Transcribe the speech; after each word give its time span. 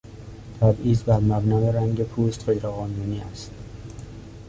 تبعیض 0.59 1.03
برمبنای 1.03 1.71
رنگ 1.71 2.03
پوست 2.03 2.49
غیر 2.49 2.61
قانونی 2.67 3.19
است. 3.31 3.51